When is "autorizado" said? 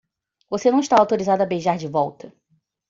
0.97-1.43